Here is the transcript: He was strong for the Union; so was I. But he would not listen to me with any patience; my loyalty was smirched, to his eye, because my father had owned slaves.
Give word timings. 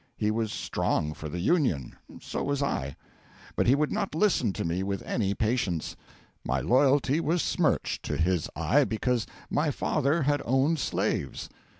He 0.17 0.31
was 0.31 0.51
strong 0.51 1.13
for 1.13 1.29
the 1.29 1.37
Union; 1.37 1.95
so 2.19 2.41
was 2.45 2.63
I. 2.63 2.95
But 3.55 3.67
he 3.67 3.75
would 3.75 3.91
not 3.91 4.15
listen 4.15 4.51
to 4.53 4.65
me 4.65 4.81
with 4.81 5.03
any 5.03 5.35
patience; 5.35 5.95
my 6.43 6.59
loyalty 6.59 7.19
was 7.19 7.43
smirched, 7.43 8.01
to 8.05 8.17
his 8.17 8.49
eye, 8.55 8.83
because 8.83 9.27
my 9.51 9.69
father 9.69 10.23
had 10.23 10.41
owned 10.43 10.79
slaves. 10.79 11.49